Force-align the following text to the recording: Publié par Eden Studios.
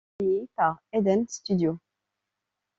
Publié 0.17 0.49
par 0.55 0.81
Eden 0.93 1.27
Studios. 1.27 1.77